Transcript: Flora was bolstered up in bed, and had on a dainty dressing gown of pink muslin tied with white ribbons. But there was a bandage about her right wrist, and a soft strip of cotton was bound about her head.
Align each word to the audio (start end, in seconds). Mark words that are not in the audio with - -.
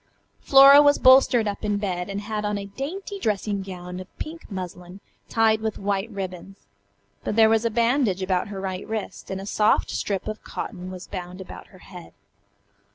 Flora 0.39 0.81
was 0.81 0.97
bolstered 0.97 1.47
up 1.47 1.63
in 1.63 1.77
bed, 1.77 2.09
and 2.09 2.21
had 2.21 2.43
on 2.43 2.57
a 2.57 2.65
dainty 2.65 3.19
dressing 3.19 3.61
gown 3.61 3.99
of 3.99 4.07
pink 4.17 4.49
muslin 4.49 4.99
tied 5.29 5.61
with 5.61 5.77
white 5.77 6.09
ribbons. 6.09 6.65
But 7.23 7.35
there 7.35 7.49
was 7.49 7.65
a 7.65 7.69
bandage 7.69 8.23
about 8.23 8.47
her 8.47 8.59
right 8.59 8.87
wrist, 8.87 9.29
and 9.29 9.39
a 9.39 9.45
soft 9.45 9.91
strip 9.91 10.27
of 10.27 10.43
cotton 10.43 10.89
was 10.89 11.05
bound 11.05 11.39
about 11.39 11.67
her 11.67 11.77
head. 11.85 12.13